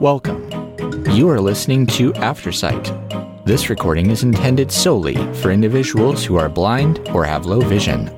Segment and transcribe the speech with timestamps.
[0.00, 0.50] Welcome.
[1.10, 3.44] You are listening to Aftersight.
[3.44, 8.10] This recording is intended solely for individuals who are blind or have low vision.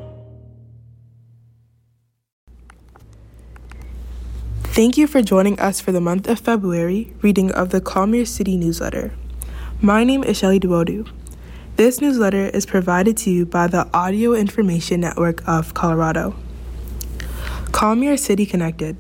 [4.63, 8.57] Thank you for joining us for the month of February reading of the Commerce City
[8.57, 9.13] newsletter.
[9.83, 11.07] My name is Shelly Duodu.
[11.77, 16.35] This newsletter is provided to you by the Audio Information Network of Colorado.
[17.73, 18.97] Commerce City Connected,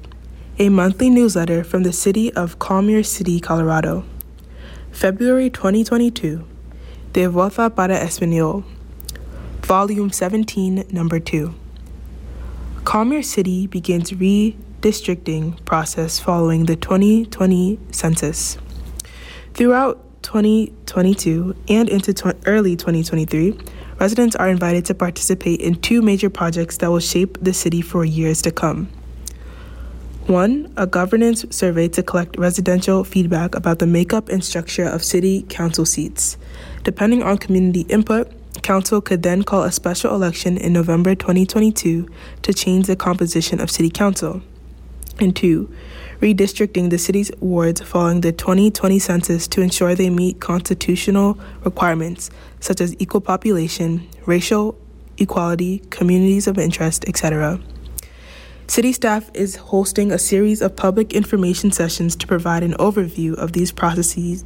[0.58, 4.04] a monthly newsletter from the city of Commerce City, Colorado.
[4.90, 6.46] February 2022,
[7.12, 8.64] De Vuelta para Español,
[9.60, 11.54] Volume 17, Number 2.
[12.84, 18.56] Commerce City begins redistricting process following the 2020 census.
[19.52, 23.58] Throughout 2022 and into tw- early 2023,
[24.00, 28.06] residents are invited to participate in two major projects that will shape the city for
[28.06, 28.88] years to come.
[30.26, 35.42] One, a governance survey to collect residential feedback about the makeup and structure of city
[35.42, 36.36] council seats.
[36.82, 38.32] Depending on community input,
[38.62, 42.08] council could then call a special election in November 2022
[42.42, 44.42] to change the composition of city council.
[45.20, 45.72] And two,
[46.18, 52.80] redistricting the city's wards following the 2020 census to ensure they meet constitutional requirements such
[52.80, 54.76] as equal population, racial
[55.18, 57.60] equality, communities of interest, etc.
[58.68, 63.52] City staff is hosting a series of public information sessions to provide an overview of
[63.52, 64.44] these processes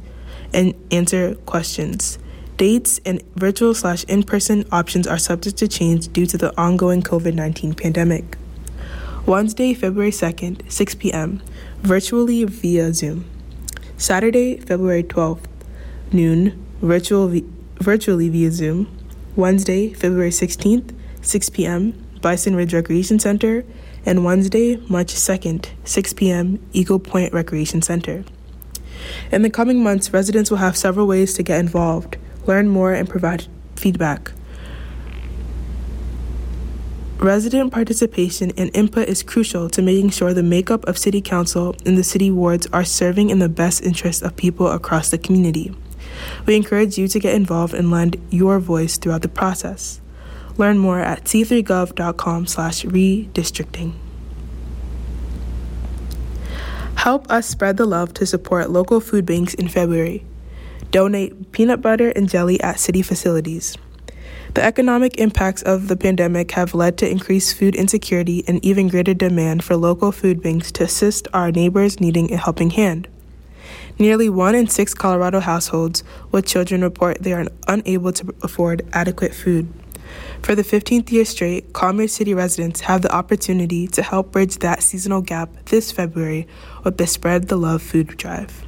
[0.53, 2.19] and answer questions.
[2.55, 7.01] Dates and virtual slash in person options are subject to change due to the ongoing
[7.01, 8.37] COVID 19 pandemic.
[9.25, 11.41] Wednesday, February 2nd, 6 p.m.,
[11.79, 13.25] virtually via Zoom.
[13.97, 15.45] Saturday, February 12th,
[16.11, 17.45] noon, virtual vi-
[17.79, 18.87] virtually via Zoom.
[19.35, 23.63] Wednesday, February 16th, 6 p.m., Bison Ridge Recreation Center,
[24.05, 28.23] and Wednesday, March 2nd, 6 p.m., Eagle Point Recreation Center.
[29.31, 33.09] In the coming months, residents will have several ways to get involved, learn more, and
[33.09, 34.31] provide feedback.
[37.21, 41.95] Resident participation and input is crucial to making sure the makeup of City Council and
[41.95, 45.75] the city wards are serving in the best interest of people across the community.
[46.47, 50.00] We encourage you to get involved and lend your voice throughout the process.
[50.61, 53.93] Learn more at c3gov.com slash redistricting.
[56.93, 60.23] Help us spread the love to support local food banks in February.
[60.91, 63.75] Donate peanut butter and jelly at city facilities.
[64.53, 69.15] The economic impacts of the pandemic have led to increased food insecurity and even greater
[69.15, 73.07] demand for local food banks to assist our neighbors needing a helping hand.
[73.97, 79.33] Nearly one in six Colorado households with children report they are unable to afford adequate
[79.33, 79.73] food.
[80.41, 84.81] For the 15th year straight, Your City residents have the opportunity to help bridge that
[84.81, 86.47] seasonal gap this February
[86.83, 88.65] with the Spread the Love food drive.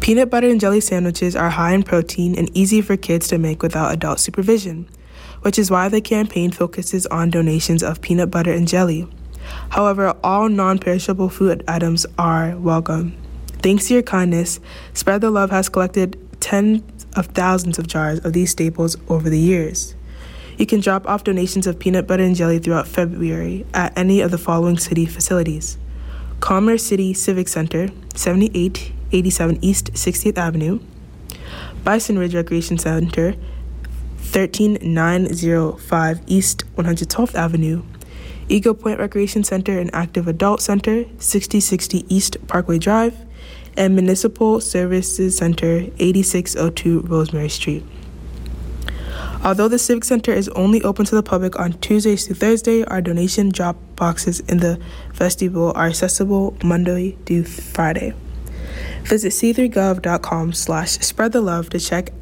[0.00, 3.62] Peanut butter and jelly sandwiches are high in protein and easy for kids to make
[3.62, 4.88] without adult supervision,
[5.42, 9.06] which is why the campaign focuses on donations of peanut butter and jelly.
[9.70, 13.16] However, all non perishable food items are welcome.
[13.62, 14.60] Thanks to your kindness,
[14.94, 16.82] Spread the Love has collected tens
[17.16, 19.94] of thousands of jars of these staples over the years.
[20.58, 24.32] You can drop off donations of peanut butter and jelly throughout February at any of
[24.32, 25.78] the following city facilities.
[26.40, 30.80] Commerce City Civic Center, 7887 East 60th Avenue,
[31.84, 33.36] Bison Ridge Recreation Center,
[34.18, 37.84] 13905 East 112th Avenue,
[38.48, 43.14] Eagle Point Recreation Center and Active Adult Center, 6060 East Parkway Drive,
[43.76, 47.84] and Municipal Services Center, 8602 Rosemary Street.
[49.44, 53.00] Although the Civic Center is only open to the public on Tuesdays through Thursday, our
[53.00, 54.80] donation drop boxes in the
[55.12, 58.14] vestibule are accessible Monday through Friday.
[59.04, 62.12] Visit c3gov.com slash spread the love to check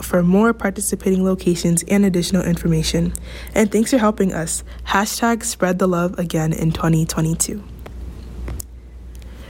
[0.00, 3.12] for more participating locations and additional information.
[3.54, 4.64] And thanks for helping us.
[4.86, 7.62] Hashtag spread the love again in 2022.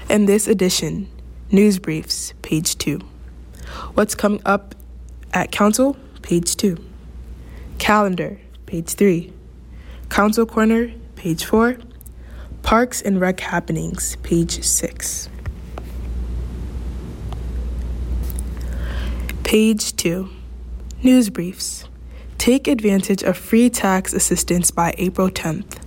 [0.09, 1.09] In this edition,
[1.53, 2.99] News Briefs, page 2.
[3.95, 4.75] What's coming up
[5.33, 6.90] at Council, page 2.
[7.81, 9.33] Calendar, page 3.
[10.11, 11.79] Council Corner, page 4.
[12.63, 15.31] Parks and Rec Happenings, page 6.
[19.45, 20.29] Page 2.
[21.03, 21.89] News Briefs.
[22.37, 25.79] Take advantage of free tax assistance by April 10th.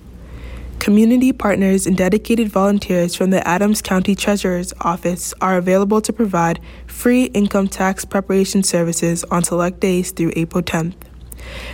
[0.80, 6.60] Community partners and dedicated volunteers from the Adams County Treasurer's Office are available to provide
[6.88, 10.96] free income tax preparation services on select days through April 10th.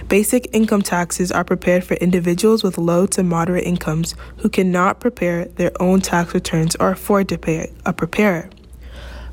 [0.08, 5.46] Basic income taxes are prepared for individuals with low to moderate incomes who cannot prepare
[5.46, 8.50] their own tax returns or afford to pay a preparer.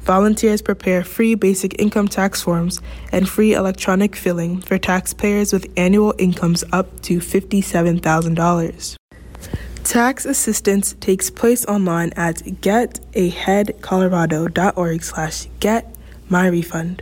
[0.01, 2.81] volunteers prepare free basic income tax forms
[3.11, 8.97] and free electronic filing for taxpayers with annual incomes up to $57,000.
[9.83, 17.01] Tax assistance takes place online at getaheadcolorado.org slash getmyrefund.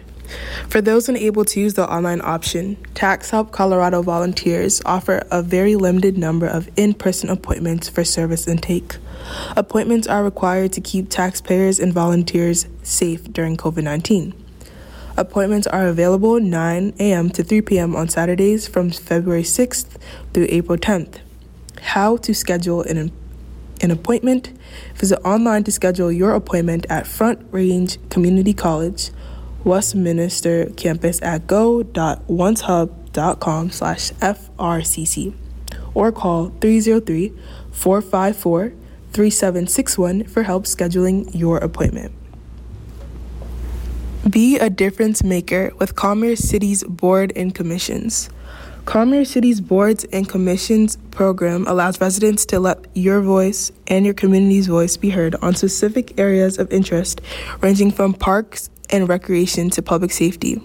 [0.68, 5.76] For those unable to use the online option, Tax Help Colorado volunteers offer a very
[5.76, 8.96] limited number of in person appointments for service intake.
[9.56, 14.34] Appointments are required to keep taxpayers and volunteers safe during COVID 19.
[15.16, 17.30] Appointments are available 9 a.m.
[17.30, 17.94] to 3 p.m.
[17.94, 19.96] on Saturdays from February 6th
[20.32, 21.20] through April 10th.
[21.80, 23.12] How to schedule an,
[23.80, 24.50] an appointment?
[24.96, 29.10] Visit online to schedule your appointment at Front Range Community College,
[29.64, 35.34] Westminster campus at go.oncehub.com slash FRCC
[35.94, 37.32] or call 303
[37.70, 38.72] 454
[39.12, 42.12] 3761 for help scheduling your appointment.
[44.28, 48.30] Be a difference maker with Commerce City's Board and Commissions.
[48.84, 54.66] Commerce City's Boards and Commissions program allows residents to let your voice and your community's
[54.66, 57.20] voice be heard on specific areas of interest,
[57.60, 60.60] ranging from parks and recreation to public safety.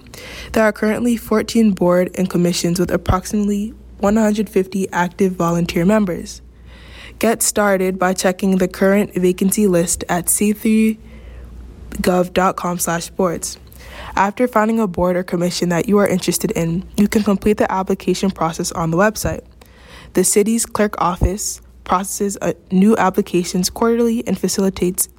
[0.54, 6.42] There are currently 14 board and commissions with approximately 150 active volunteer members.
[7.20, 11.00] Get started by checking the current vacancy list at c3gov.com
[12.80, 13.58] slash boards.
[14.16, 17.72] After finding a board or commission that you are interested in, you can complete the
[17.72, 19.44] application process on the website.
[20.14, 25.10] The city's clerk office processes uh, new applications quarterly and facilitates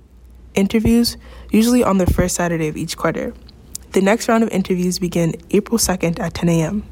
[0.54, 1.16] interviews,
[1.50, 3.34] usually on the first Saturday of each quarter.
[3.92, 6.84] The next round of interviews begin April 2nd at 10 a.m.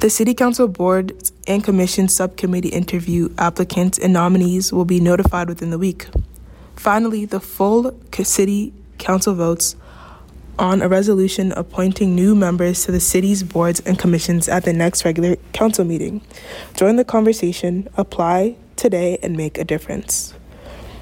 [0.00, 1.14] The City Council Board
[1.48, 6.06] and Commission Subcommittee interview applicants and nominees will be notified within the week.
[6.76, 9.74] Finally, the full City Council votes
[10.58, 15.04] on a resolution appointing new members to the city's boards and commissions at the next
[15.04, 16.20] regular council meeting.
[16.74, 20.34] Join the conversation, apply today, and make a difference.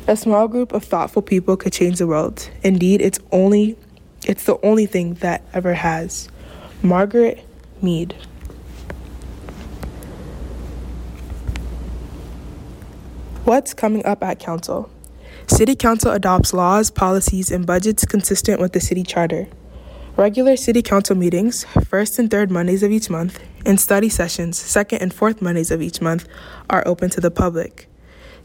[0.07, 2.51] A small group of thoughtful people could change the world.
[2.63, 3.79] Indeed, it's only
[4.27, 6.29] it's the only thing that ever has.
[6.83, 7.43] Margaret
[7.81, 8.15] Mead.
[13.45, 14.91] What's coming up at Council?
[15.47, 19.47] City Council adopts laws, policies, and budgets consistent with the City Charter.
[20.17, 25.01] Regular City Council meetings, first and third Mondays of each month, and study sessions, second
[25.01, 26.29] and fourth Mondays of each month,
[26.69, 27.89] are open to the public.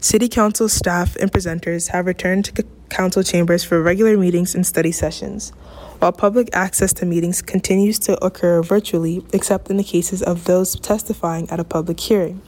[0.02, 4.90] City Council staff and presenters have returned to council chambers for regular meetings and study
[4.90, 5.50] sessions,
[5.98, 10.80] while public access to meetings continues to occur virtually, except in the cases of those
[10.80, 12.40] testifying at a public hearing.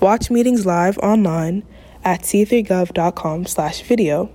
[0.00, 1.64] Watch meetings live online
[2.02, 4.30] at c3gov.com slash video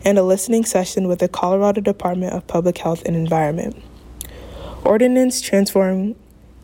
[0.05, 3.75] and a listening session with the Colorado Department of Public Health and Environment.
[4.85, 6.17] Ordinance transforming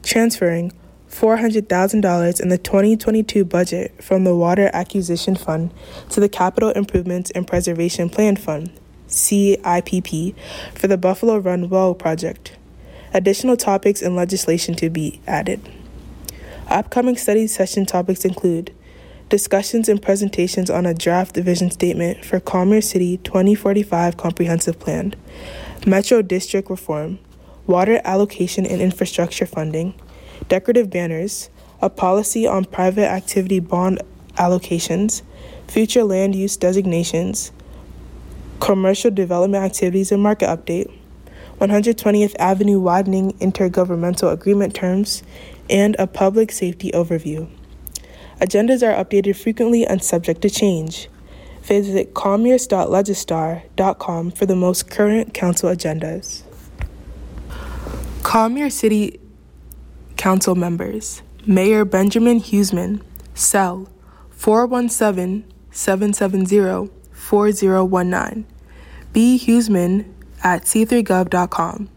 [0.03, 0.73] transferring
[1.11, 5.73] $400,000 in the 2022 budget from the Water Acquisition Fund
[6.11, 10.35] to the Capital Improvements and Preservation Plan Fund, CIPP,
[10.75, 12.57] for the Buffalo Run Well project.
[13.15, 15.61] Additional topics and legislation to be added.
[16.69, 18.75] Upcoming study session topics include
[19.29, 25.15] discussions and presentations on a draft vision statement for Commerce City 2045 Comprehensive Plan,
[25.87, 27.19] Metro District Reform,
[27.67, 29.95] water allocation and infrastructure funding,
[30.49, 34.01] decorative banners, a policy on private activity bond
[34.37, 35.23] allocations,
[35.67, 37.53] future land use designations,
[38.61, 40.93] commercial development activities and market update,
[41.61, 45.23] 120th Avenue widening intergovernmental agreement terms,
[45.69, 47.49] and a public safety overview.
[48.41, 51.09] Agendas are updated frequently and subject to change.
[51.63, 56.43] Visit commerce.legistar.com for the most current council agendas.
[58.23, 59.19] Commerce City
[60.17, 63.03] Council members Mayor Benjamin Huseman,
[63.35, 63.89] cell
[64.31, 66.91] 417 770
[67.27, 68.47] 4019.
[69.13, 69.37] B.
[69.37, 70.05] Huseman
[70.45, 71.89] at c3gov.com.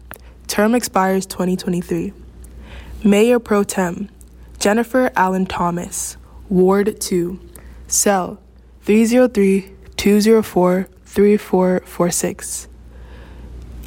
[0.48, 2.12] Term expires 2023.
[3.04, 4.08] Mayor Pro Tem
[4.58, 6.16] Jennifer Allen Thomas,
[6.48, 7.38] Ward 2,
[7.86, 8.40] cell
[8.82, 12.68] 303 204 3446.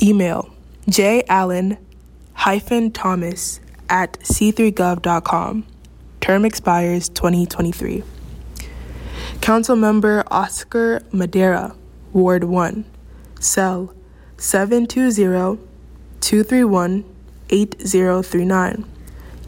[0.01, 0.49] Email
[0.87, 1.23] J.
[1.27, 1.77] Allen
[2.35, 3.59] hyphen Thomas
[3.89, 5.65] at c3gov.com.
[6.21, 8.01] Term expires 2023.
[9.43, 11.75] Councilmember Oscar Madera,
[12.13, 12.85] Ward 1,
[13.41, 13.93] cell
[14.37, 15.59] 720
[16.21, 17.03] 231
[17.49, 18.85] 8039.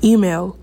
[0.04, 0.58] Email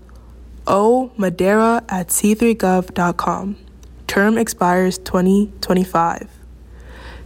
[0.67, 3.57] o madera at c3gov.com.
[4.05, 6.29] Term expires 2025.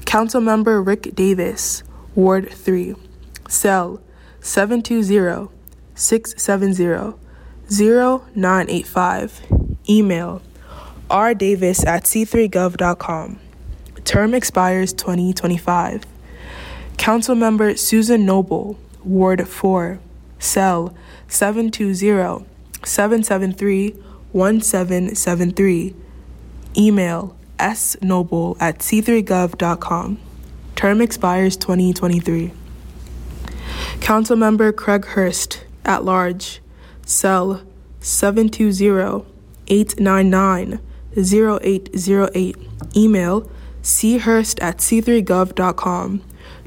[0.06, 1.84] Councilmember Rick Davis,
[2.16, 2.96] Ward 3,
[3.50, 4.00] cell
[4.40, 5.50] 720
[5.94, 7.20] 670
[7.70, 9.42] 0985.
[9.90, 10.42] Email
[11.10, 13.40] rdavis at c3gov.com.
[14.04, 16.04] Term expires 2025.
[16.98, 20.00] Councilmember Susan Noble, Ward 4,
[20.40, 20.94] cell
[21.28, 22.46] 720
[22.84, 23.92] 773
[24.32, 25.96] 1773.
[26.78, 30.20] Email snoble at c3gov.com.
[30.76, 32.52] Term expires 2023.
[34.00, 36.62] Councilmember Craig Hurst, at large,
[37.06, 37.62] cell
[38.00, 39.26] 720
[39.68, 40.80] 899
[41.18, 42.58] 0808.
[42.96, 43.50] Email
[43.84, 46.22] churst at c3gov.com.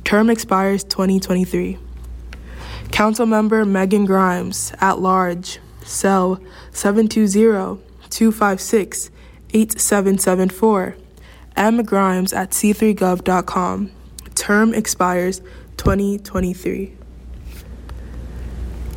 [0.05, 1.79] Term expires 2023.
[2.89, 6.41] Councilmember Megan Grimes, at large, cell
[6.73, 7.81] 720
[8.11, 9.11] 256
[9.53, 10.97] 8774.
[11.57, 11.83] M.
[11.83, 13.91] Grimes at c3gov.com.
[14.35, 15.41] Term expires
[15.77, 16.97] 2023.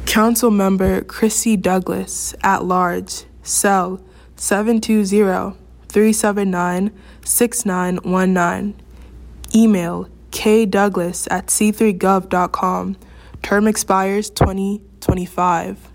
[0.05, 3.99] Councilmember Chrissy Douglas, at large, cell
[4.35, 6.91] 720 379
[7.23, 8.75] 6919.
[9.55, 12.95] Email kdouglas at c3gov.com.
[13.41, 15.89] Term expires 2025.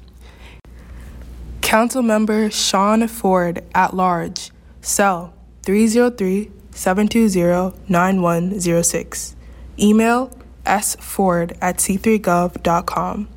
[1.61, 9.37] Councilmember Sean Ford, at large, cell 303 720 9106.
[9.79, 10.31] Email
[10.65, 13.29] sford at c3gov.com.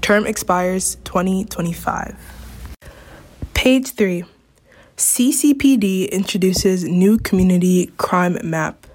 [0.00, 2.16] Term expires 2025.
[3.54, 4.24] Page 3.
[4.96, 8.86] CCPD introduces new community crime map.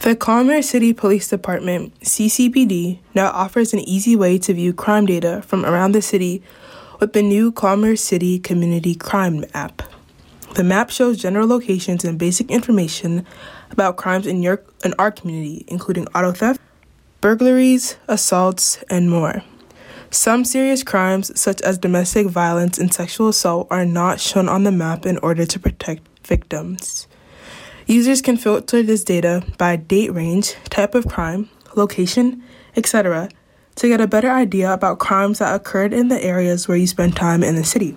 [0.00, 5.40] The Commerce City Police Department, CCPD, now offers an easy way to view crime data
[5.42, 6.42] from around the city
[6.98, 9.82] with the new Commerce City Community Crime app.
[10.54, 13.24] The map shows general locations and basic information
[13.70, 16.60] about crimes in, your, in our community, including auto theft,
[17.20, 19.44] burglaries, assaults, and more.
[20.14, 24.70] Some serious crimes, such as domestic violence and sexual assault, are not shown on the
[24.70, 27.08] map in order to protect victims.
[27.88, 32.44] Users can filter this data by date range, type of crime, location,
[32.76, 33.28] etc.,
[33.74, 37.16] to get a better idea about crimes that occurred in the areas where you spend
[37.16, 37.96] time in the city.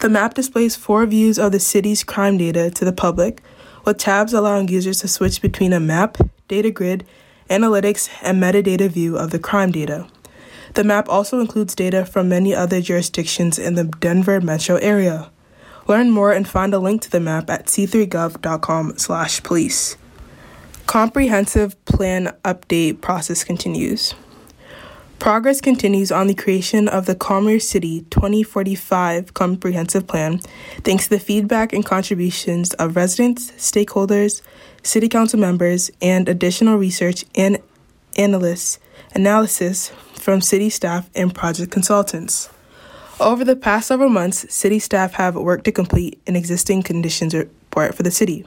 [0.00, 3.42] The map displays four views of the city's crime data to the public,
[3.86, 7.06] with tabs allowing users to switch between a map, data grid,
[7.48, 10.06] analytics, and metadata view of the crime data.
[10.74, 15.30] The map also includes data from many other jurisdictions in the Denver metro area.
[15.86, 19.96] Learn more and find a link to the map at c3gov.com/police.
[20.86, 24.14] Comprehensive plan update process continues.
[25.20, 30.40] Progress continues on the creation of the Commerce City 2045 Comprehensive Plan
[30.82, 34.42] thanks to the feedback and contributions of residents, stakeholders,
[34.82, 37.58] City Council members, and additional research and
[38.16, 38.80] analysts
[39.14, 39.92] analysis
[40.24, 42.48] from city staff and project consultants.
[43.20, 47.94] Over the past several months, city staff have worked to complete an existing conditions report
[47.94, 48.46] for the city.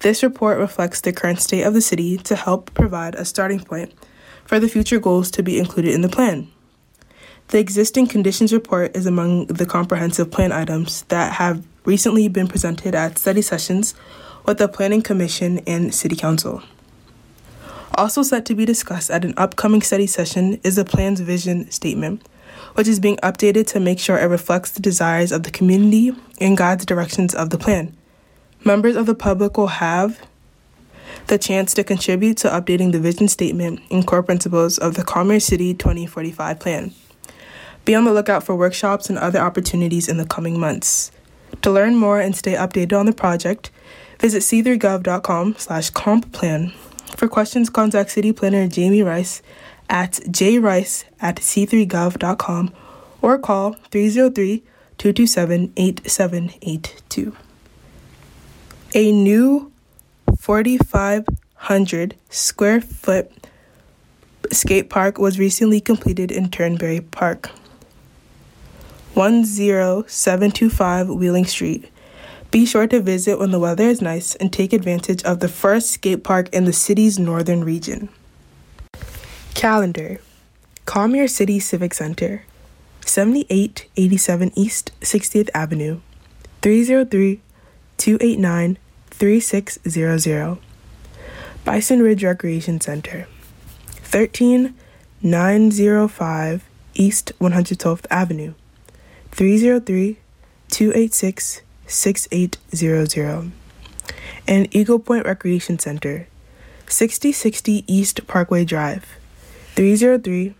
[0.00, 3.92] This report reflects the current state of the city to help provide a starting point
[4.46, 6.48] for the future goals to be included in the plan.
[7.48, 12.94] The existing conditions report is among the comprehensive plan items that have recently been presented
[12.94, 13.94] at study sessions
[14.46, 16.62] with the Planning Commission and City Council.
[17.96, 22.26] Also set to be discussed at an upcoming study session is the plan's vision statement,
[22.74, 26.56] which is being updated to make sure it reflects the desires of the community and
[26.56, 27.96] guides the directions of the plan.
[28.64, 30.26] Members of the public will have
[31.26, 35.44] the chance to contribute to updating the vision statement and core principles of the Commerce
[35.44, 36.92] City 2045 plan.
[37.84, 41.12] Be on the lookout for workshops and other opportunities in the coming months.
[41.62, 43.70] To learn more and stay updated on the project,
[44.18, 46.72] visit c3gov.com slash comp plan.
[47.16, 49.40] For questions, contact City Planner Jamie Rice
[49.88, 52.72] at jrice at c3gov.com
[53.22, 54.62] or call 303
[54.98, 57.36] 227 8782.
[58.94, 59.72] A new
[60.38, 63.32] 4,500 square foot
[64.52, 67.50] skate park was recently completed in Turnberry Park.
[69.14, 71.88] 10725 Wheeling Street.
[72.54, 75.90] Be sure to visit when the weather is nice and take advantage of the first
[75.90, 78.08] skate park in the city's northern region.
[79.54, 80.20] Calendar.
[80.84, 82.44] Commerce City Civic Center,
[83.04, 85.98] 7887 East 60th Avenue,
[86.62, 87.40] 303
[87.96, 88.78] 289
[89.10, 90.58] 3600.
[91.64, 93.26] Bison Ridge Recreation Center,
[94.04, 98.54] 13905 East 112th Avenue,
[99.32, 100.18] 303
[100.68, 103.52] 286 6800.
[104.46, 106.28] And Eagle Point Recreation Center,
[106.88, 109.16] 6060 East Parkway Drive,
[109.74, 110.54] 303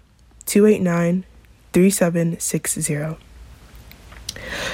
[0.47, 1.25] 289
[1.73, 3.17] 3760.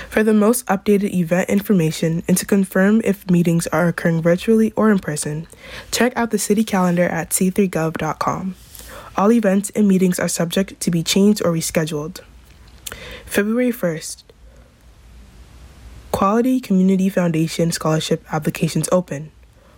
[0.08, 4.90] For the most updated event information and to confirm if meetings are occurring virtually or
[4.90, 5.46] in person,
[5.90, 8.56] check out the city calendar at c3gov.com.
[9.16, 12.20] All events and meetings are subject to be changed or rescheduled.
[13.26, 14.22] February 1st,
[16.12, 19.30] Quality Community Foundation Scholarship Applications Open.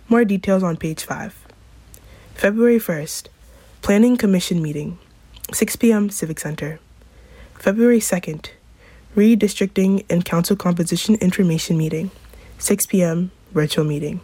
[0.09, 1.45] More details on page 5.
[2.33, 3.27] February 1st,
[3.81, 4.97] Planning Commission Meeting,
[5.53, 6.09] 6 p.m.
[6.09, 6.79] Civic Center.
[7.53, 8.49] February 2nd,
[9.15, 12.09] Redistricting and Council Composition Information Meeting,
[12.57, 13.31] 6 p.m.
[13.51, 14.19] Virtual Meeting.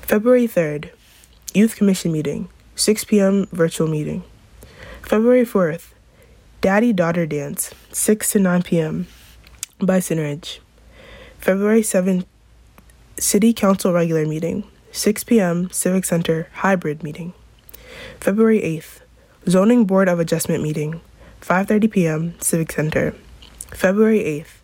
[0.00, 0.90] February 3rd,
[1.54, 3.46] Youth Commission Meeting, 6 p.m.
[3.52, 4.24] Virtual Meeting.
[5.02, 5.92] February 4th,
[6.62, 9.06] Daddy Daughter Dance, 6 to 9 p.m.
[9.78, 10.62] Bison Ridge.
[11.46, 12.24] February 7th,
[13.20, 15.70] City Council Regular Meeting, 6 p.m.
[15.70, 17.34] Civic Center Hybrid Meeting.
[18.18, 19.02] February 8th,
[19.48, 21.00] Zoning Board of Adjustment Meeting,
[21.40, 22.34] 5:30 p.m.
[22.40, 23.14] Civic Center.
[23.70, 24.58] February 8th,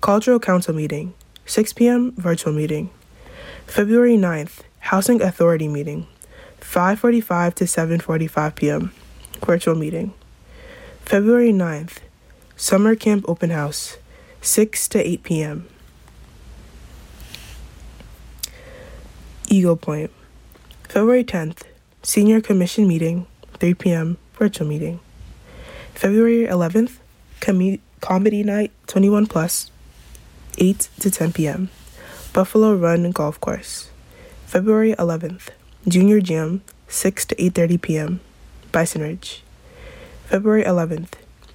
[0.00, 1.12] Cultural Council Meeting,
[1.44, 2.12] 6 p.m.
[2.12, 2.90] Virtual Meeting.
[3.66, 4.60] February 9th,
[4.94, 6.06] Housing Authority Meeting,
[6.60, 8.92] 5:45 to 7:45 p.m.
[9.44, 10.14] Virtual Meeting.
[11.00, 11.98] February 9th,
[12.54, 13.98] Summer Camp Open House,
[14.40, 15.66] 6 to 8 p.m.
[19.50, 20.10] Eagle Point.
[20.88, 21.62] February 10th,
[22.02, 24.18] Senior Commission Meeting, 3 p.m.
[24.34, 25.00] Virtual Meeting.
[25.94, 26.98] February 11th,
[27.40, 29.70] Com- Comedy Night 21 Plus,
[30.58, 31.70] 8 to 10 p.m.
[32.32, 33.90] Buffalo Run Golf Course.
[34.46, 35.48] February 11th,
[35.86, 38.20] Junior Jam, 6 to 8.30 p.m.
[38.72, 39.42] Bison Ridge.
[40.26, 41.12] February 11th,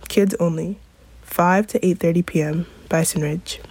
[0.10, 0.78] Kids Only,
[1.24, 2.66] 5 to 8.30 p.m.
[2.90, 3.62] Bison Ridge.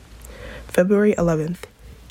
[0.67, 1.65] February 11th,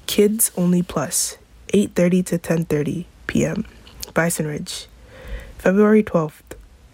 [0.07, 1.37] Kids Only Plus,
[1.73, 3.65] 8.30 to 10.30 p.m.
[4.13, 4.87] Bison Ridge.
[5.57, 6.41] February 12th,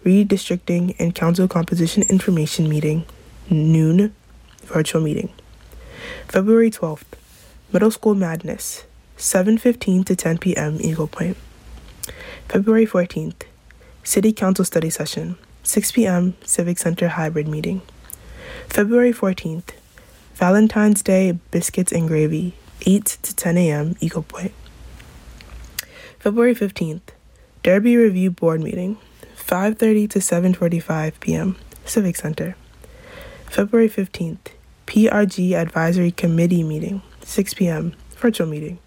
[0.04, 3.04] Redistricting and Council Composition Information Meeting,
[3.50, 4.14] noon,
[4.62, 5.32] virtual meeting.
[6.28, 7.04] February 12th,
[7.72, 8.84] Middle School Madness,
[9.16, 10.78] 7.15 to 10 p.m.
[10.80, 11.36] Eagle Point.
[12.48, 13.42] February 14th,
[14.04, 16.34] City Council Study Session, 6 p.m.
[16.44, 17.82] Civic Center Hybrid Meeting.
[18.68, 19.70] February 14th,
[20.34, 22.54] Valentine's Day Biscuits and Gravy,
[22.86, 23.96] 8 to 10 a.m.
[24.00, 24.52] Eagle Point.
[26.28, 27.00] February 15th,
[27.62, 28.98] Derby Review Board Meeting,
[29.34, 31.56] 5:30 to 7:45 p.m.
[31.86, 32.54] Civic Center.
[33.46, 34.52] February 15th,
[34.86, 37.94] PRG Advisory Committee Meeting, 6 p.m.
[38.18, 38.78] Virtual Meeting.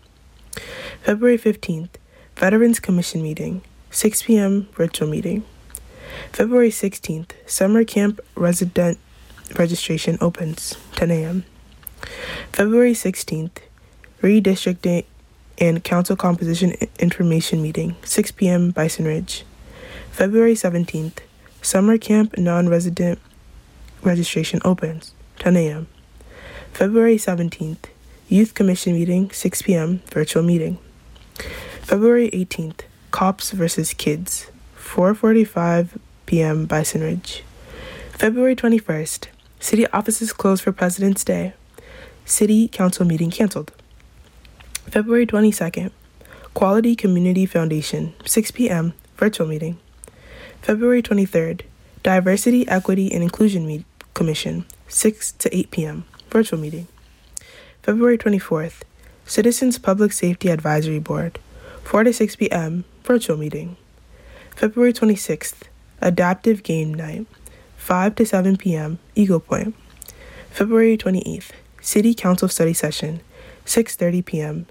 [1.02, 1.90] February 15th,
[2.36, 4.70] Veterans Commission Meeting, 6 p.m.
[4.74, 5.44] Virtual Meeting.
[6.32, 9.00] February 16th, Summer Camp Resident
[9.58, 11.46] Registration opens, 10 a.m.
[12.52, 13.58] February 16th,
[14.22, 15.06] Redistricting
[15.58, 18.72] and Council Composition Information Meeting, 6 p.m.
[18.72, 19.46] Bison Ridge.
[20.12, 21.20] February 17th,
[21.62, 23.20] Summer Camp Non Resident
[24.04, 25.88] Registration opens, 10 a.m.
[26.74, 27.86] February 17th,
[28.28, 30.02] Youth Commission Meeting, 6 p.m.
[30.12, 30.78] Virtual Meeting.
[31.82, 36.66] February 18th, Cops versus Kids, 4:45 p.m.
[36.66, 37.44] Bison Ridge.
[38.12, 39.28] February 21st,
[39.60, 41.54] City offices closed for President's Day.
[42.26, 43.72] City Council meeting canceled.
[44.92, 45.90] February 22nd,
[46.54, 48.92] Quality Community Foundation, 6 p.m.
[49.16, 49.80] Virtual meeting.
[50.62, 51.62] February 23rd,
[52.04, 56.04] Diversity, Equity, and Inclusion Commission, 6 to 8 p.m.
[56.30, 56.90] Virtual meeting.
[57.82, 58.82] February 24th,
[59.26, 61.40] Citizens Public Safety Advisory Board,
[61.86, 62.84] 4 to 6 p.m.
[63.06, 63.78] virtual meeting.
[64.54, 65.70] February 26th,
[66.02, 67.26] adaptive game night,
[67.78, 69.00] 5 to 7 p.m.
[69.16, 69.74] Eagle Point.
[70.50, 73.22] February 28th, city council study session,
[73.66, 74.66] 6:30 p.m.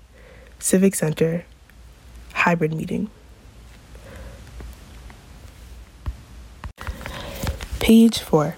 [0.61, 1.45] Civic Center,
[2.35, 3.11] hybrid meeting.
[7.81, 8.57] Page 4.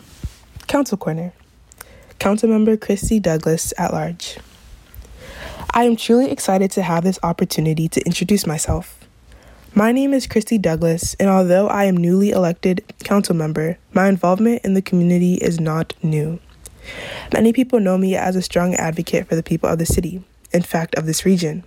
[0.66, 1.32] Council Corner.
[2.18, 4.38] Councilmember Kristi Douglas at large.
[5.70, 8.98] I am truly excited to have this opportunity to introduce myself.
[9.72, 14.64] My name is Kristi Douglas, and although I am newly elected council member, my involvement
[14.64, 16.40] in the community is not new.
[17.32, 20.62] Many people know me as a strong advocate for the people of the city, in
[20.62, 21.62] fact, of this region.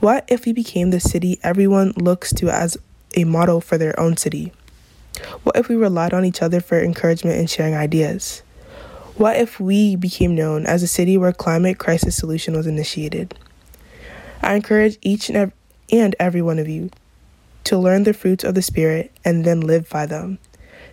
[0.00, 2.76] What if we became the city everyone looks to as
[3.16, 4.52] a model for their own city?
[5.44, 8.42] What if we relied on each other for encouragement and sharing ideas?
[9.16, 13.38] What if we became known as a city where climate crisis solution was initiated?
[14.42, 15.52] I encourage each and,
[15.90, 16.90] and every one of you
[17.64, 20.38] to learn the fruits of the Spirit and then live by them.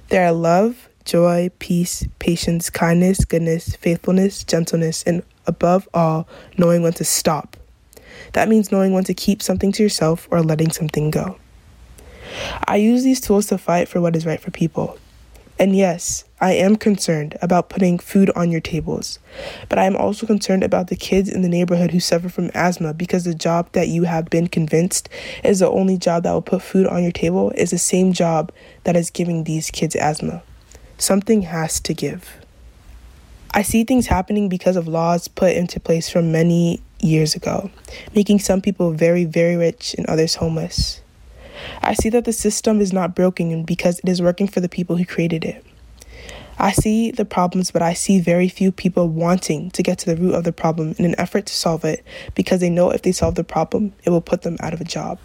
[0.09, 6.93] They are love, joy, peace, patience, kindness, goodness, faithfulness, gentleness, and above all, knowing when
[6.93, 7.57] to stop.
[8.33, 11.37] That means knowing when to keep something to yourself or letting something go.
[12.67, 14.97] I use these tools to fight for what is right for people.
[15.59, 19.19] And yes, I am concerned about putting food on your tables,
[19.69, 22.95] but I am also concerned about the kids in the neighborhood who suffer from asthma
[22.95, 25.07] because the job that you have been convinced
[25.43, 28.51] is the only job that will put food on your table is the same job
[28.85, 30.41] that is giving these kids asthma.
[30.97, 32.37] Something has to give.
[33.53, 37.69] I see things happening because of laws put into place from many years ago,
[38.15, 41.01] making some people very, very rich and others homeless.
[41.81, 44.97] I see that the system is not broken because it is working for the people
[44.97, 45.65] who created it.
[46.57, 50.21] I see the problems, but I see very few people wanting to get to the
[50.21, 52.03] root of the problem in an effort to solve it
[52.35, 54.85] because they know if they solve the problem, it will put them out of a
[54.85, 55.19] job.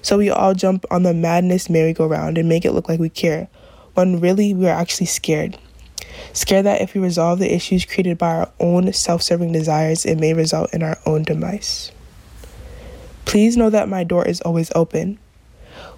[0.00, 3.48] So we all jump on the madness merry-go-round and make it look like we care,
[3.94, 5.58] when really we are actually scared.
[6.32, 10.16] Scared that if we resolve the issues created by our own self serving desires, it
[10.16, 11.92] may result in our own demise.
[13.24, 15.18] Please know that my door is always open.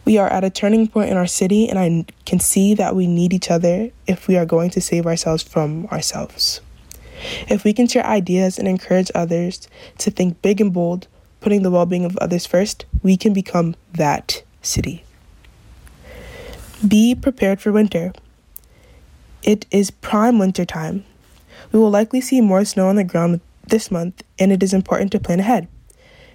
[0.05, 3.07] We are at a turning point in our city, and I can see that we
[3.07, 6.61] need each other if we are going to save ourselves from ourselves.
[7.49, 11.09] If we can share ideas and encourage others to think big and bold,
[11.41, 15.05] putting the well being of others first, we can become that city.
[16.87, 18.13] Be prepared for winter.
[19.43, 21.05] It is prime winter time.
[21.73, 25.13] We will likely see more snow on the ground this month, and it is important
[25.13, 25.69] to plan ahead.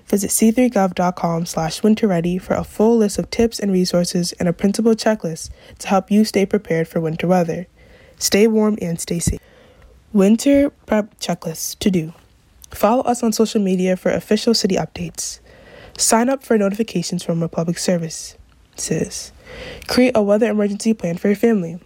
[0.06, 4.94] Visit c3gov.com slash winterready for a full list of tips and resources and a printable
[4.94, 7.68] checklist to help you stay prepared for winter weather.
[8.18, 9.40] Stay warm and stay safe.
[10.12, 12.14] Winter prep checklist to do.
[12.70, 15.40] Follow us on social media for official city updates.
[15.98, 19.32] Sign up for notifications from our public services.
[19.88, 21.80] Create a weather emergency plan for your family.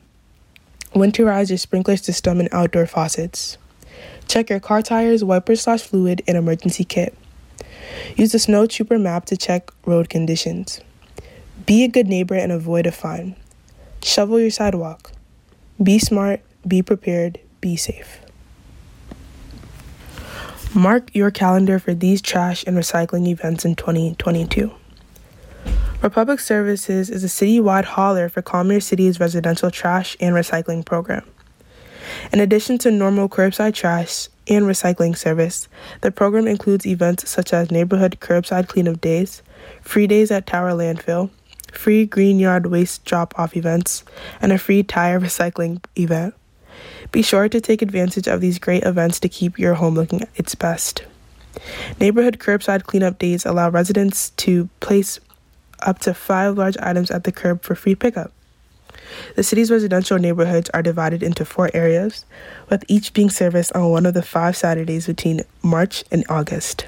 [0.97, 3.57] Winterize your sprinkler system and outdoor faucets.
[4.27, 7.15] Check your car tires, wipers slash fluid, and emergency kit.
[8.15, 10.81] Use the Snow Trooper map to check road conditions.
[11.67, 13.35] Be a good neighbor and avoid a fine.
[14.01, 15.11] Shovel your sidewalk.
[15.81, 18.19] Be smart, be prepared, be safe.
[20.73, 24.71] Mark your calendar for these trash and recycling events in 2022.
[26.07, 31.25] Republic Services is a citywide hauler for Commerce City's residential trash and recycling program.
[32.31, 35.67] In addition to normal curbside trash and recycling service,
[35.99, 39.41] the program includes events such as neighborhood curbside cleanup days,
[39.81, 41.29] free days at Tower Landfill,
[41.73, 44.05] free green yard waste drop off events,
[44.39, 46.33] and a free tire recycling event.
[47.11, 50.55] Be sure to take advantage of these great events to keep your home looking its
[50.55, 51.03] best.
[51.99, 55.19] Neighborhood curbside cleanup days allow residents to place
[55.81, 58.31] up to five large items at the curb for free pickup.
[59.35, 62.25] The city's residential neighborhoods are divided into four areas,
[62.69, 66.85] with each being serviced on one of the five Saturdays between March and August.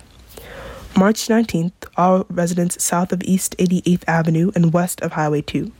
[0.97, 5.71] March 19th, all residents south of East 88th Avenue and west of Highway 2.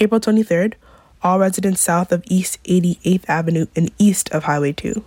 [0.00, 0.74] April 23rd,
[1.22, 5.04] all residents south of East 88th Avenue and east of Highway 2.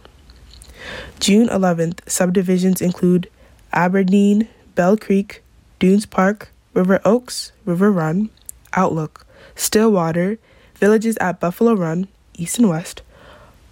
[1.19, 3.29] June 11th, subdivisions include
[3.71, 5.40] Aberdeen, Bell Creek,
[5.81, 8.29] Dunes Park, River Oaks, River Run,
[8.73, 10.37] Outlook, Stillwater,
[10.75, 13.01] villages at Buffalo Run, east and west,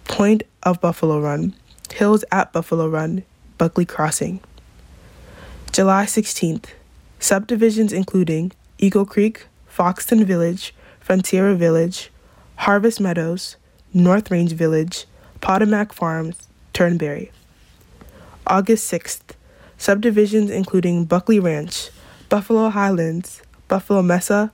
[0.06, 1.54] Point of Buffalo Run,
[1.92, 3.22] hills at Buffalo Run,
[3.58, 4.40] Buckley Crossing.
[5.70, 6.70] July 16th,
[7.20, 12.10] subdivisions including Eagle Creek, Foxton Village, Frontier Village,
[12.56, 13.54] Harvest Meadows,
[13.94, 15.06] North Range Village,
[15.40, 17.30] Potomac Farms, Turnberry.
[18.48, 19.36] August 6th,
[19.78, 21.90] subdivisions including Buckley Ranch,
[22.30, 24.52] Buffalo Highlands, Buffalo Mesa,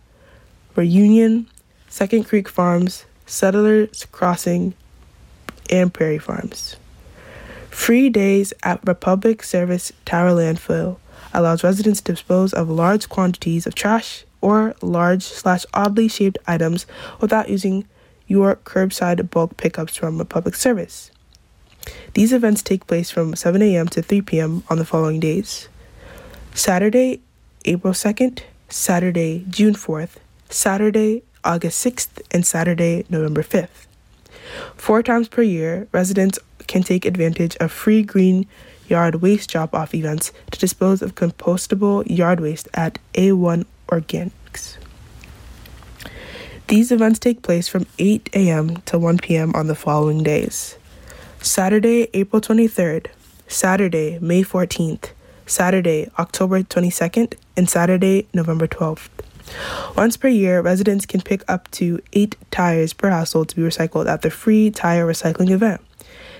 [0.76, 1.46] Reunion,
[1.88, 4.72] Second Creek Farms, Settlers Crossing,
[5.68, 6.76] and Prairie Farms.
[7.68, 10.96] Free days at Republic Service Tower Landfill
[11.34, 16.86] allows residents to dispose of large quantities of trash or large slash oddly shaped items
[17.20, 17.86] without using
[18.26, 21.10] your curbside bulk pickups from Republic Service.
[22.14, 23.86] These events take place from 7 a.m.
[23.88, 24.62] to 3 p.m.
[24.70, 25.68] on the following days
[26.54, 27.20] Saturday,
[27.66, 30.16] April 2nd, Saturday, June 4th,
[30.48, 33.87] Saturday, August 6th, and Saturday, November 5th.
[34.76, 38.46] Four times per year, residents can take advantage of free green
[38.88, 44.76] yard waste drop off events to dispose of compostable yard waste at A1 Organics.
[46.68, 48.76] These events take place from 8 a.m.
[48.87, 49.52] to 1 p.m.
[49.55, 50.76] on the following days
[51.40, 53.07] Saturday, April 23rd,
[53.46, 55.11] Saturday, May 14th,
[55.46, 59.09] Saturday, October 22nd, and Saturday, November 12th.
[59.96, 64.09] Once per year, residents can pick up to eight tires per household to be recycled
[64.09, 65.80] at the free tire recycling event.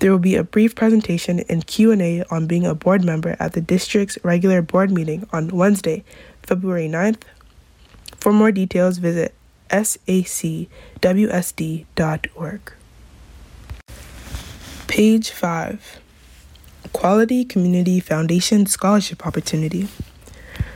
[0.00, 3.60] There will be a brief presentation and Q&A on being a board member at the
[3.60, 6.02] district's regular board meeting on Wednesday,
[6.46, 7.22] February 9th.
[8.18, 9.34] For more details, visit
[9.70, 10.62] sacwsd.org.
[14.86, 16.00] Page 5
[16.92, 19.88] Quality Community Foundation Scholarship Opportunity.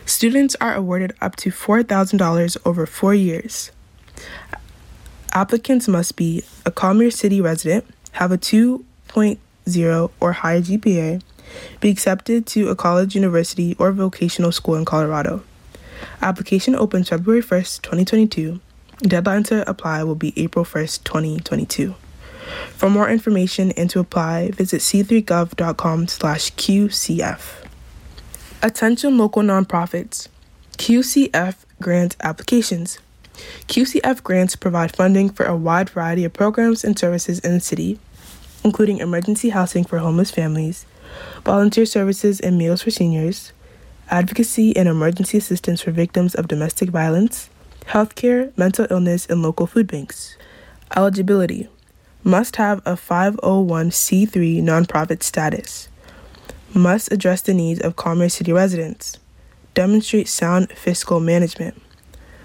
[0.04, 3.70] Students are awarded up to $4,000 over four years.
[5.32, 11.22] Applicants must be a Commerce City resident, have a 2.0 or higher GPA,
[11.80, 15.42] be accepted to a college, university, or vocational school in Colorado.
[16.20, 18.60] Application opens February 1st, 2022.
[19.02, 21.94] Deadline to apply will be April 1st, 2022.
[22.74, 27.64] For more information and to apply, visit c3gov.com slash QCF.
[28.62, 30.28] Attention local nonprofits.
[30.78, 32.98] QCF grant applications.
[33.68, 37.98] QCF grants provide funding for a wide variety of programs and services in the city,
[38.64, 40.86] including emergency housing for homeless families,
[41.44, 43.52] volunteer services and meals for seniors,
[44.10, 47.50] advocacy and emergency assistance for victims of domestic violence,
[47.86, 50.36] healthcare, mental illness, and local food banks.
[50.96, 51.68] Eligibility
[52.24, 55.88] must have a 501c3 nonprofit status
[56.74, 59.16] must address the needs of Commerce City residents,
[59.74, 61.80] demonstrate sound fiscal management.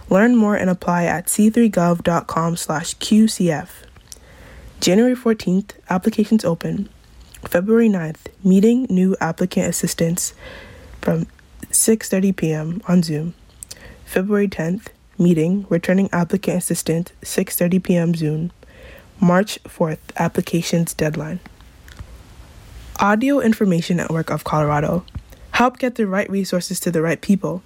[0.10, 3.70] Learn more and apply at c3gov.com/qcf.
[4.80, 6.90] January 14th, applications open.
[7.48, 10.34] February 9th, meeting new applicant assistance
[11.02, 11.28] from
[11.74, 12.82] 6:30 p.m.
[12.88, 13.34] on Zoom.
[14.06, 18.14] February 10th, meeting returning applicant assistant 6:30 p.m.
[18.14, 18.52] Zoom.
[19.20, 21.40] March 4th, applications deadline.
[23.00, 25.04] Audio Information Network of Colorado.
[25.52, 27.64] Help get the right resources to the right people.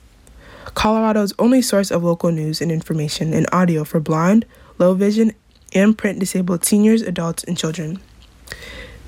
[0.74, 4.46] Colorado's only source of local news and information in audio for blind,
[4.78, 5.34] low vision,
[5.74, 8.00] and print disabled seniors, adults, and children.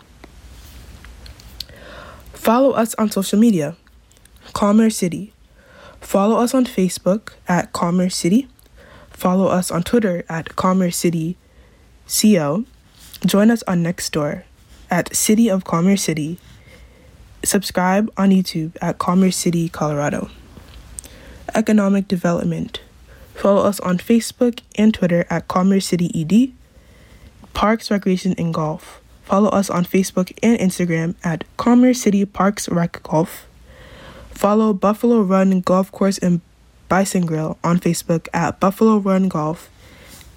[2.34, 3.76] Follow us on social media,
[4.54, 5.34] Commerce City.
[6.00, 8.48] Follow us on Facebook at Commerce City.
[9.12, 11.38] Follow us on Twitter at Commerce City
[12.08, 12.66] CO.
[13.26, 14.44] Join us on Nextdoor
[14.90, 16.40] at City of Commerce City.
[17.44, 20.30] Subscribe on YouTube at Commerce City, Colorado.
[21.54, 22.82] Economic Development.
[23.42, 26.54] Follow us on Facebook and Twitter at Commerce City ED.
[27.56, 29.02] Parks, Recreation, and Golf.
[29.24, 33.48] Follow us on Facebook and Instagram at Commerce City Parks Rec Golf.
[34.30, 36.42] Follow Buffalo Run Golf Course and
[36.88, 39.72] Bison Grill on Facebook at Buffalo Run Golf.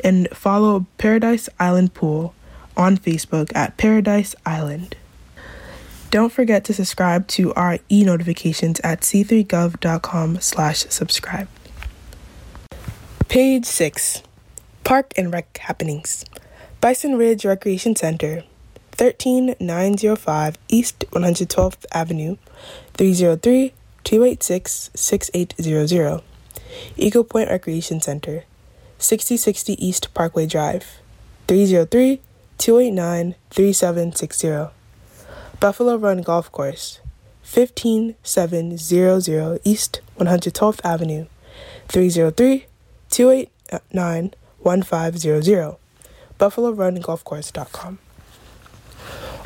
[0.03, 2.35] And follow Paradise Island Pool
[2.75, 4.97] on Facebook at Paradise Island.
[6.11, 11.49] Don't forget to subscribe to our e-notifications at c3gov.com slash subscribe.
[13.29, 14.23] Page 6.
[14.85, 16.25] Park and Rec Happenings.
[16.81, 18.45] Bison Ridge Recreation Center,
[18.93, 22.37] 13905 East 112th Avenue,
[22.95, 23.73] 303
[24.05, 26.23] 286 6800.
[26.97, 28.45] Eagle Point Recreation Center,
[28.99, 31.01] 6060 East Parkway Drive,
[31.49, 32.21] 303
[32.59, 34.69] 289 3760.
[35.59, 37.01] Buffalo Run Golf Course,
[37.43, 41.27] 15700 East 112th Avenue,
[41.89, 42.67] 303
[43.15, 45.77] 289 1500.
[46.41, 47.99] BuffaloRunGolfCourse.com.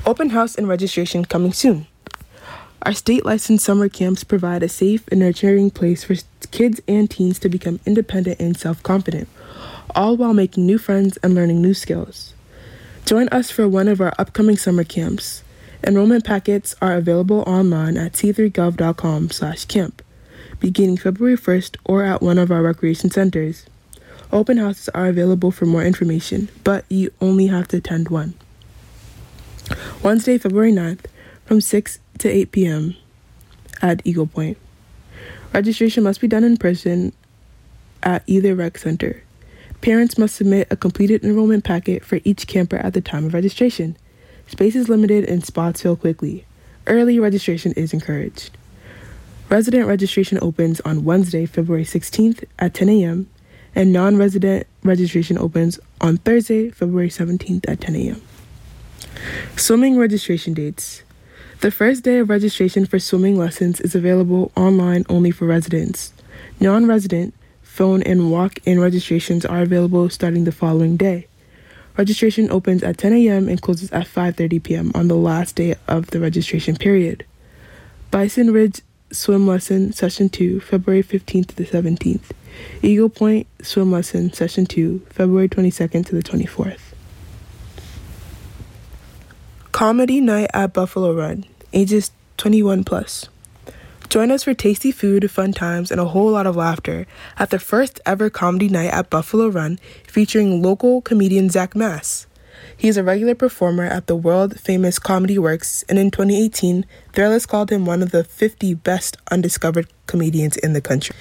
[0.07, 1.87] Open house and registration coming soon.
[2.81, 6.15] Our state licensed summer camps provide a safe and nurturing place for
[6.51, 9.29] kids and teens to become independent and self confident,
[9.95, 12.33] all while making new friends and learning new skills.
[13.05, 15.43] Join us for one of our upcoming summer camps.
[15.87, 20.03] Enrollment packets are available online at c3gov.com/camp,
[20.61, 23.67] beginning February 1st or at one of our recreation centers.
[24.31, 28.35] Open houses are available for more information, but you only have to attend one.
[30.03, 31.07] Wednesday, February 9th,
[31.47, 32.97] from 6 to 8 p.m.
[33.81, 34.59] at Eagle Point.
[35.55, 37.13] Registration must be done in person
[38.03, 39.23] at either rec center.
[39.81, 43.97] Parents must submit a completed enrollment packet for each camper at the time of registration.
[44.47, 46.45] Space is limited and spots fill quickly.
[46.87, 48.58] Early registration is encouraged.
[49.51, 53.29] Resident registration opens on Wednesday, February 16th at 10 a.m
[53.79, 58.23] and non resident registration opens on Thursday, February 17th at 10 a.m.
[59.57, 61.03] Swimming registration dates.
[61.61, 66.13] The first day of registration for swimming lessons is available online only for residents.
[66.61, 71.29] Non resident, phone, and walk in registrations are available starting the following day.
[71.97, 73.49] Registration opens at 10 a.m.
[73.49, 74.93] and closes at 5:30 p.m.
[74.95, 77.25] on the last day of the registration period.
[78.11, 82.31] Bison Ridge Swim Lesson Session 2, February 15th to the 17th.
[82.83, 86.81] Eagle Point Swim Lesson Session 2, February 22nd to the 24th.
[89.73, 93.29] Comedy Night at Buffalo Run, ages 21 plus.
[94.09, 97.07] Join us for tasty food, fun times, and a whole lot of laughter
[97.39, 102.27] at the first ever comedy night at Buffalo Run featuring local comedian Zach Mass.
[102.79, 107.49] He is a regular performer at the world famous Comedy Works, and in 2018, Thrillist
[107.49, 111.17] called him one of the 50 best undiscovered comedians in the country.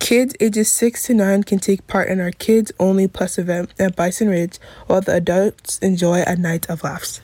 [0.00, 3.96] Kids ages 6 to 9 can take part in our Kids Only Plus event at
[3.96, 7.22] Bison Ridge, while the adults enjoy a night of laughs.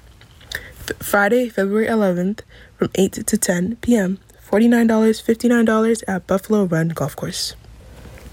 [1.01, 2.41] Friday, February 11th,
[2.79, 4.19] from 8 to 10 p.m.,
[4.51, 7.55] $49, $59 at Buffalo Run Golf Course.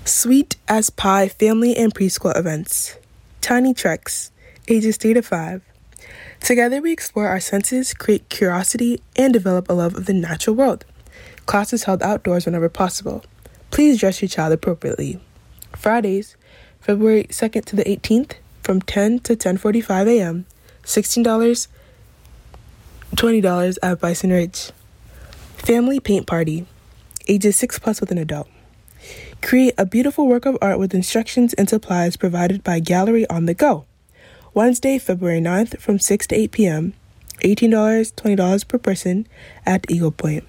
[0.05, 2.95] Sweet as Pie Family and Preschool Events.
[3.41, 4.31] Tiny Treks,
[4.67, 5.61] ages 3 to 5.
[6.41, 10.85] Together, we explore our senses, create curiosity, and develop a love of the natural world.
[11.45, 13.23] Classes held outdoors whenever possible.
[13.71, 15.19] Please dress your child appropriately.
[15.75, 16.35] Fridays,
[16.81, 20.45] February 2nd to the 18th, from 10 to 10:45 a.m.
[20.83, 21.67] $16,
[23.15, 24.71] $20 at Bison Ridge.
[25.55, 26.65] Family paint party,
[27.27, 28.47] ages 6 plus with an adult.
[29.41, 33.53] Create a beautiful work of art with instructions and supplies provided by Gallery on the
[33.53, 33.85] Go.
[34.55, 36.93] Wednesday, February 9th from 6 to 8 p.m.
[37.43, 37.69] $18,
[38.13, 39.27] $20 per person
[39.65, 40.45] at Eagle Point.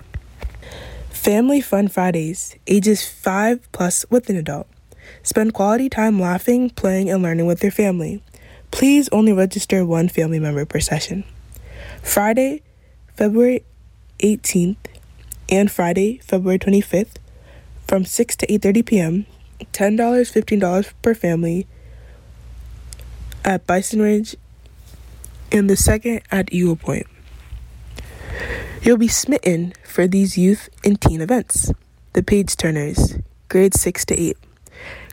[1.10, 4.68] Family Fun Fridays, ages 5 plus with an adult.
[5.24, 8.22] Spend quality time laughing, playing, and learning with your family.
[8.70, 11.24] Please only register one family member per session.
[12.00, 12.62] Friday,
[13.16, 13.64] February
[14.20, 14.76] 18th
[15.48, 17.16] and Friday, February 25th
[17.88, 19.26] from 6 to 8:30 p.m.
[19.72, 21.66] $10, $15 per family
[23.46, 24.36] at Bison Ridge
[25.52, 27.06] and the second at Eagle Point.
[28.82, 31.72] You'll be smitten for these youth and teen events.
[32.12, 33.16] The Page Turners,
[33.48, 34.36] grades 6 to 8.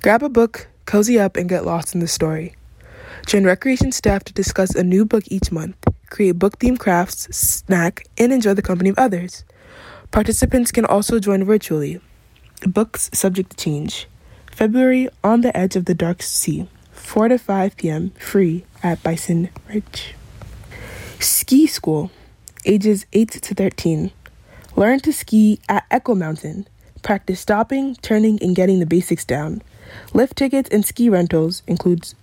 [0.01, 2.55] Grab a book, cozy up, and get lost in the story.
[3.25, 5.77] Join recreation staff to discuss a new book each month.
[6.09, 9.43] create book themed crafts, snack, and enjoy the company of others.
[10.11, 11.99] Participants can also join virtually.
[12.67, 14.07] Books subject to change.
[14.51, 16.67] February On the Edge of the Dark Sea,
[17.03, 20.15] 4 to 5 p.m., free at Bison Ridge.
[21.19, 22.09] Ski School,
[22.65, 24.11] ages 8 to 13.
[24.75, 26.67] Learn to ski at Echo Mountain.
[27.03, 29.61] Practice stopping, turning, and getting the basics down.
[30.13, 32.15] Lift tickets and ski rentals includes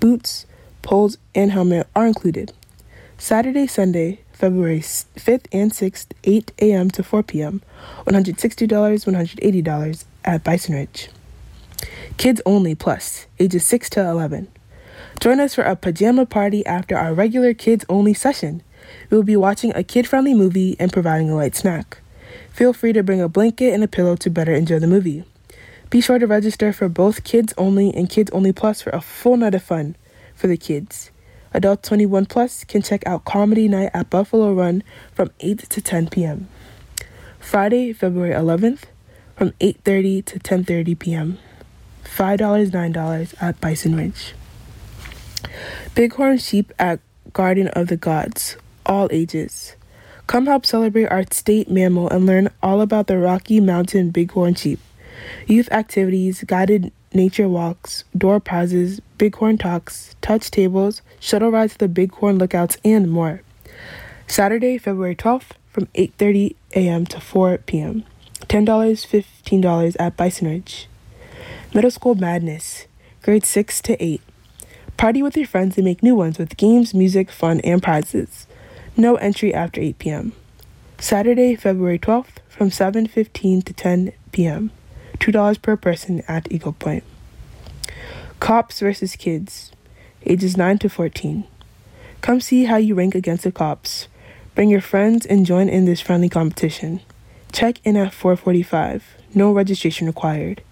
[0.00, 0.46] boots,
[0.82, 2.52] poles, and helmet are included.
[3.18, 6.90] Saturday, Sunday, February 5th and 6th, 8 a.m.
[6.90, 7.62] to 4 p.m.,
[8.06, 11.10] $160, $180 at Bison Ridge.
[12.16, 14.48] Kids only plus, ages 6 to 11.
[15.20, 18.62] Join us for a pajama party after our regular kids only session.
[19.10, 21.98] We will be watching a kid friendly movie and providing a light snack.
[22.50, 25.24] Feel free to bring a blanket and a pillow to better enjoy the movie.
[25.90, 29.36] Be sure to register for both Kids Only and Kids Only Plus for a full
[29.36, 29.94] night of fun
[30.34, 31.10] for the kids.
[31.52, 36.08] Adult 21 Plus can check out Comedy Night at Buffalo Run from 8 to 10
[36.08, 36.48] p.m.
[37.38, 38.84] Friday, February 11th
[39.36, 41.38] from 8:30 to 10:30 p.m.
[42.06, 44.34] $5, $9 at Bison Ridge.
[45.94, 47.00] Bighorn sheep at
[47.32, 49.76] Garden of the Gods, all ages.
[50.26, 54.80] Come help celebrate our state mammal and learn all about the Rocky Mountain bighorn sheep.
[55.46, 61.88] Youth activities, guided nature walks, door prizes, bighorn talks, touch tables, shuttle rides to the
[61.88, 63.42] bighorn lookouts, and more.
[64.26, 67.06] Saturday, February 12th from 8:30 a.m.
[67.06, 68.04] to 4 p.m.
[68.48, 70.88] $10, $15 at Bison Ridge.
[71.74, 72.86] Middle School Madness,
[73.22, 74.20] grades 6 to 8.
[74.96, 78.46] Party with your friends and make new ones with games, music, fun, and prizes.
[78.96, 80.32] No entry after 8 p.m.
[80.98, 84.70] Saturday, February 12th from 7:15 to 10 p.m.
[85.18, 87.04] $2 per person at Eagle Point.
[88.40, 89.72] Cops versus Kids,
[90.24, 91.44] ages 9 to 14.
[92.22, 94.08] Come see how you rank against the cops.
[94.54, 97.00] Bring your friends and join in this friendly competition.
[97.52, 99.02] Check in at 4:45.
[99.34, 100.62] No registration required.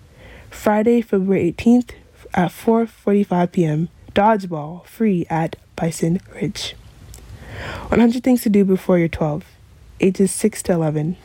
[0.54, 1.90] Friday, February 18th
[2.32, 3.88] at 4:45 p.m.
[4.14, 6.74] Dodgeball free at Bison Ridge.
[7.88, 9.44] 100 things to do before you're 12.
[10.00, 11.18] Ages 6 to 11.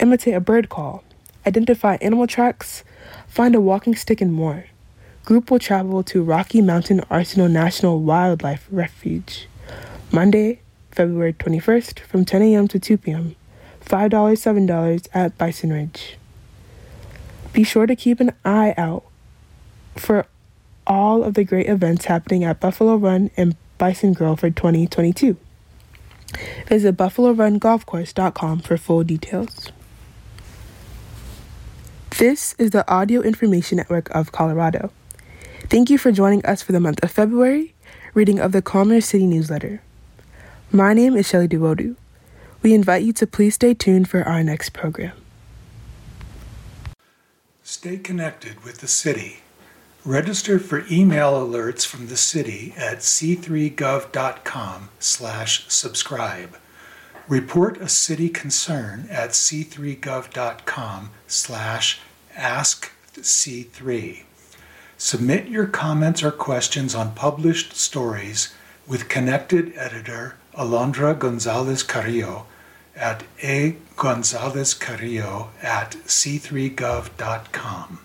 [0.00, 1.04] Imitate a bird call.
[1.46, 2.82] Identify animal tracks.
[3.28, 4.64] Find a walking stick and more.
[5.24, 9.48] Group will travel to Rocky Mountain Arsenal National Wildlife Refuge.
[10.10, 12.66] Monday, February 21st from 10 a.m.
[12.68, 13.36] to 2 p.m.
[13.84, 16.16] $5, $7 at Bison Ridge.
[17.56, 19.02] Be sure to keep an eye out
[19.96, 20.26] for
[20.86, 25.38] all of the great events happening at Buffalo Run and Bison Grill for 2022.
[26.66, 29.72] Visit buffalorungolfcourse.com for full details.
[32.18, 34.90] This is the Audio Information Network of Colorado.
[35.70, 37.72] Thank you for joining us for the month of February,
[38.12, 39.80] reading of the Commerce City newsletter.
[40.70, 41.96] My name is Shelly Duwodu.
[42.60, 45.14] We invite you to please stay tuned for our next program.
[47.78, 49.40] Stay connected with the city.
[50.02, 56.56] Register for email alerts from the city at c3gov.com slash subscribe.
[57.28, 62.00] Report a city concern at c3gov.com slash
[62.34, 64.22] askc3.
[64.96, 68.54] Submit your comments or questions on published stories
[68.86, 72.46] with connected editor Alondra Gonzalez Carrillo
[72.96, 78.00] at a Gonzalez Carrillo at c3gov.com.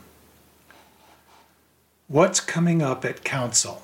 [2.08, 3.84] What's coming up at Council?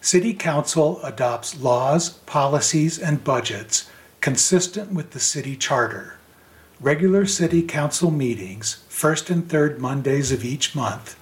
[0.00, 6.16] City Council adopts laws, policies, and budgets consistent with the City Charter.
[6.80, 11.16] Regular City Council meetings, first and third Mondays of each month,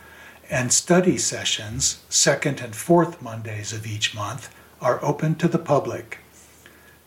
[0.49, 6.19] and study sessions, second and fourth Mondays of each month, are open to the public.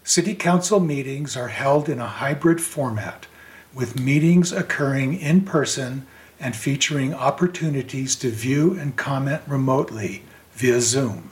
[0.07, 3.25] City Council meetings are held in a hybrid format,
[3.73, 6.05] with meetings occurring in person
[6.39, 10.21] and featuring opportunities to view and comment remotely
[10.53, 11.31] via Zoom.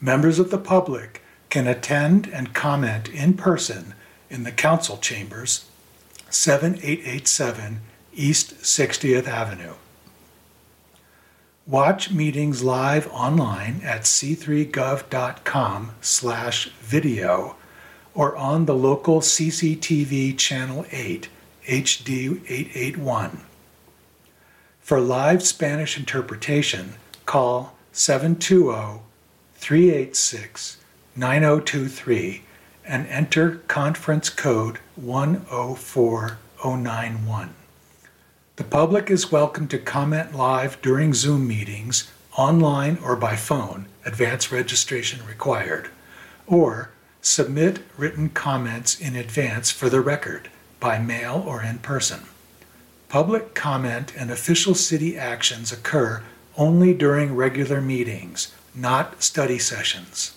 [0.00, 3.92] Members of the public can attend and comment in person
[4.30, 5.64] in the Council Chambers,
[6.30, 7.80] 7887
[8.14, 9.74] East 60th Avenue.
[11.68, 17.56] Watch meetings live online at c3gov.com slash video
[18.14, 21.28] or on the local CCTV Channel 8
[21.66, 23.42] HD 881.
[24.80, 26.94] For live Spanish interpretation,
[27.26, 29.02] call 720
[29.56, 30.78] 386
[31.16, 32.44] 9023
[32.86, 37.57] and enter conference code 104091.
[38.58, 44.50] The public is welcome to comment live during Zoom meetings, online or by phone, advance
[44.50, 45.90] registration required.
[46.44, 46.90] or
[47.22, 50.50] submit written comments in advance for the record
[50.80, 52.22] by mail or in person.
[53.08, 56.24] Public comment and official city actions occur
[56.56, 60.32] only during regular meetings, not study sessions.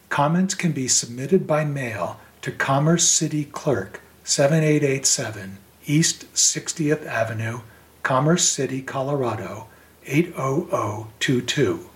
[0.09, 7.61] Comments can be submitted by mail to Commerce City Clerk, 7887 East 60th Avenue,
[8.03, 9.67] Commerce City, Colorado
[10.05, 11.89] 80022.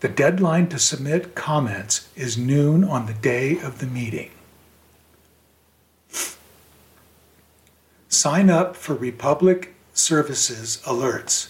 [0.00, 4.30] The deadline to submit comments is noon on the day of the meeting.
[8.08, 11.48] Sign up for Republic Services alerts.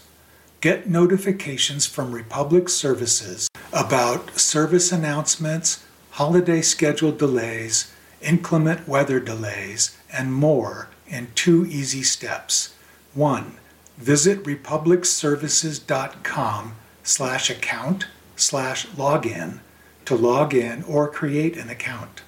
[0.60, 10.32] Get notifications from Republic Services about service announcements, holiday schedule delays, inclement weather delays, and
[10.32, 12.74] more in two easy steps.
[13.14, 13.58] One,
[13.96, 19.60] visit republicservices.com slash account slash login
[20.04, 22.22] to log in or create an account.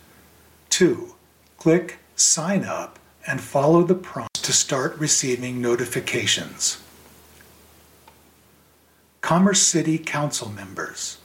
[0.69, 1.15] Two,
[1.57, 6.83] click sign up and follow the prompts to start receiving notifications.
[9.21, 11.19] Commerce City Council members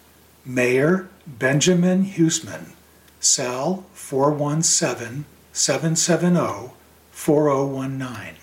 [0.45, 2.73] Mayor Benjamin Huseman,
[3.19, 6.75] cell 417 770
[7.09, 8.35] 4019.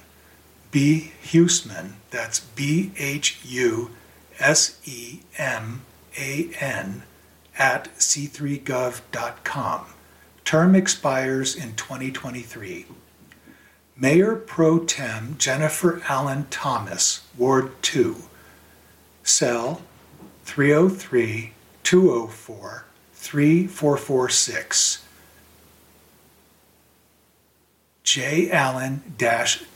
[0.73, 1.13] B.
[1.23, 3.93] Huseman, that's B H U
[4.41, 5.83] S E M
[6.19, 7.05] A N,
[7.57, 9.87] at c3gov.com.
[10.45, 12.87] Term expires in 2023.
[14.03, 18.17] Mayor Pro Tem Jennifer Allen Thomas, Ward 2,
[19.23, 19.81] cell
[20.43, 21.53] 303
[21.85, 22.85] 204
[23.15, 25.05] 3446.
[28.03, 28.51] J.
[28.51, 29.05] Allen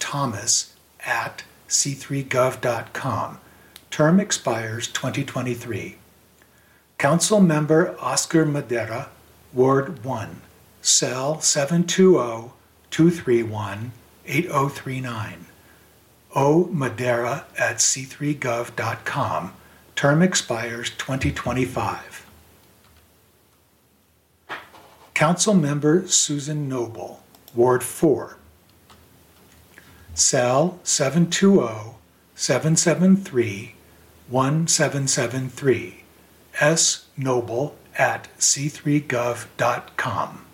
[0.01, 0.75] Thomas
[1.07, 3.39] at c3gov.com.
[3.93, 5.99] Term expires 2023.
[6.99, 9.09] Council Member Oscar Madera,
[9.53, 10.41] Ward 1,
[10.83, 12.51] Cell 720
[12.91, 13.93] 231
[14.27, 15.47] 8039.
[16.35, 16.65] O.
[16.67, 19.53] Madera at c3gov.com.
[19.95, 22.27] Term expires 2025.
[25.15, 27.23] Council Member Susan Noble,
[27.55, 28.37] Ward 4,
[30.13, 31.95] Cell 720
[32.35, 33.75] 773
[34.29, 36.03] 1773.
[36.61, 37.07] S.
[37.17, 40.47] Noble at c3gov.com.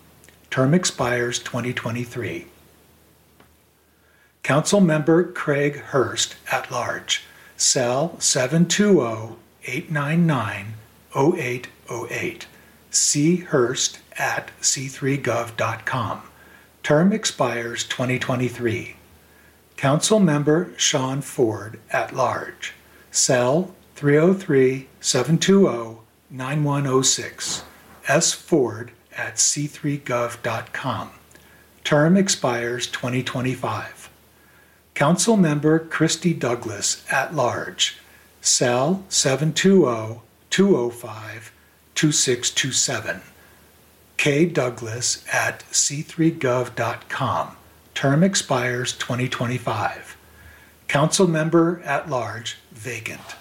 [0.49, 2.47] Term expires 2023.
[4.43, 7.23] Council Member Craig Hurst at large,
[7.55, 10.73] cell 720 899
[11.15, 12.47] 0808.
[12.91, 13.37] C.
[13.37, 16.23] Hurst at c3gov.com.
[16.83, 18.97] Term expires 2023.
[19.77, 22.73] Council Member Sean Ford at large,
[23.11, 27.63] cell 303 720 9106.
[28.09, 28.33] S.
[28.33, 31.11] Ford at c3gov.com.
[31.85, 34.09] Term expires 2025.
[34.95, 37.97] Council Member Kristi Douglas at large,
[38.41, 41.51] cell 720 205
[41.95, 43.21] 2627.
[44.17, 44.45] K.
[44.45, 47.57] Douglas at c3gov.com.
[47.95, 50.17] Term expires 2025.
[50.87, 53.35] Council member at large, vacant.